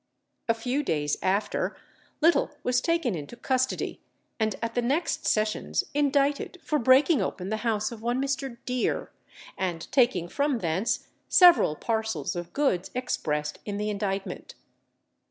A 0.49 0.55
few 0.55 0.81
days 0.81 1.15
after, 1.21 1.77
Little 2.21 2.49
was 2.63 2.81
taken 2.81 3.13
into 3.13 3.35
custody, 3.35 4.01
and 4.39 4.55
at 4.59 4.73
the 4.73 4.81
next 4.81 5.27
sessions 5.27 5.83
indicted 5.93 6.57
for 6.63 6.79
breaking 6.79 7.21
open 7.21 7.49
the 7.49 7.57
house 7.57 7.91
of 7.91 8.01
one 8.01 8.19
Mr. 8.19 8.57
Deer, 8.65 9.11
and 9.59 9.87
taking 9.91 10.27
from 10.27 10.57
thence 10.57 11.05
several 11.29 11.75
parcels 11.75 12.35
of 12.35 12.51
goods 12.51 12.89
expressed 12.95 13.59
in 13.63 13.77
the 13.77 13.91
indictment. 13.91 14.55